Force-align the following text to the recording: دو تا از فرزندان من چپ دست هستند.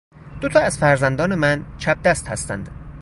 دو 0.41 0.49
تا 0.49 0.59
از 0.59 0.77
فرزندان 0.77 1.35
من 1.35 1.65
چپ 1.77 2.01
دست 2.01 2.27
هستند. 2.27 2.69